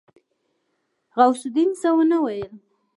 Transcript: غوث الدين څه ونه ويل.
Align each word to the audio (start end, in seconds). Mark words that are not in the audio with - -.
غوث 1.15 1.41
الدين 1.47 1.69
څه 1.81 1.89
ونه 1.95 2.17
ويل. 2.23 2.51